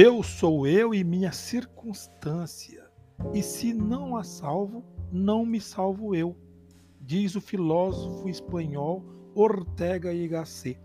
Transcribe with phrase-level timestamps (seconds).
[0.00, 2.88] Eu sou eu e minha circunstância,
[3.34, 6.36] e se não a salvo, não me salvo eu,
[7.00, 9.04] diz o filósofo espanhol
[9.34, 10.80] Ortega y Gasset.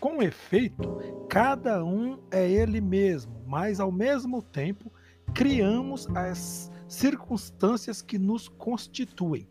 [0.00, 0.82] Com efeito,
[1.28, 4.92] cada um é ele mesmo, mas ao mesmo tempo
[5.32, 9.48] criamos as circunstâncias que nos constituem.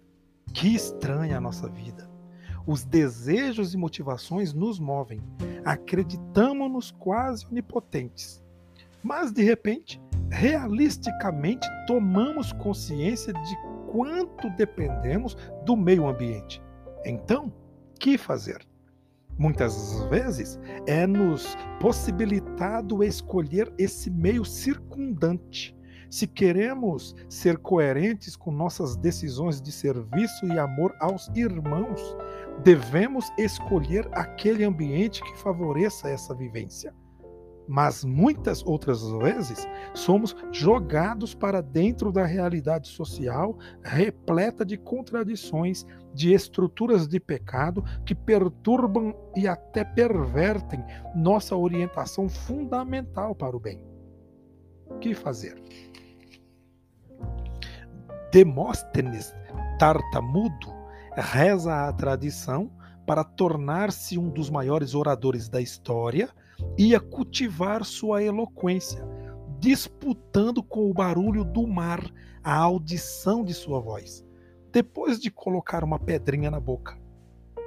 [0.54, 2.12] Que estranha a nossa vida.
[2.66, 5.24] Os desejos e motivações nos movem.
[5.64, 8.46] Acreditamos-nos quase onipotentes.
[9.04, 13.58] Mas, de repente, realisticamente, tomamos consciência de
[13.92, 16.62] quanto dependemos do meio ambiente.
[17.06, 17.54] Então,
[18.00, 18.66] que fazer?
[19.38, 25.76] Muitas vezes é nos possibilitado escolher esse meio circundante.
[26.10, 32.16] Se queremos ser coerentes com nossas decisões de serviço e amor aos irmãos,
[32.64, 36.94] devemos escolher aquele ambiente que favoreça essa vivência
[37.68, 46.34] mas muitas outras vezes somos jogados para dentro da realidade social repleta de contradições, de
[46.34, 50.84] estruturas de pecado que perturbam e até pervertem
[51.16, 53.84] nossa orientação fundamental para o bem.
[54.90, 55.62] O que fazer?
[58.32, 59.36] Demóstenes,
[59.78, 60.74] tartamudo,
[61.16, 62.72] reza a tradição
[63.06, 66.30] para tornar-se um dos maiores oradores da história
[66.78, 69.04] ia cultivar sua eloquência,
[69.60, 72.04] disputando com o barulho do mar
[72.44, 74.26] a audição de sua voz,
[74.72, 76.98] depois de colocar uma pedrinha na boca.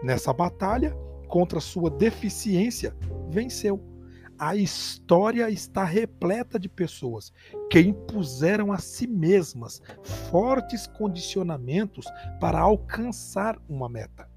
[0.03, 0.97] Nessa batalha,
[1.29, 2.97] contra sua deficiência,
[3.29, 3.85] venceu.
[4.39, 7.31] A história está repleta de pessoas
[7.71, 9.83] que impuseram a si mesmas
[10.31, 12.07] fortes condicionamentos
[12.41, 14.30] para alcançar uma meta.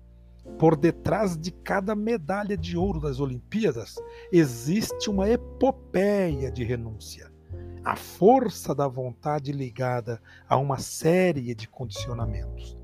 [0.59, 3.95] Por detrás de cada medalha de ouro das Olimpíadas
[4.31, 7.31] existe uma epopeia de renúncia.
[7.83, 12.77] A força da vontade ligada a uma série de condicionamentos.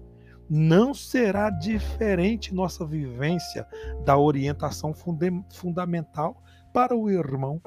[0.49, 3.67] Não será diferente nossa vivência
[4.03, 4.93] da orientação
[5.51, 6.43] fundamental
[6.73, 7.61] para o irmão.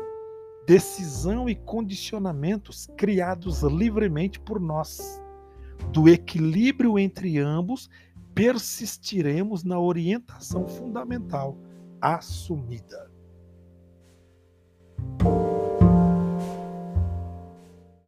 [0.66, 5.22] Decisão e condicionamentos criados livremente por nós.
[5.92, 7.88] Do equilíbrio entre ambos
[8.34, 11.58] persistiremos na orientação fundamental
[12.00, 13.11] assumida.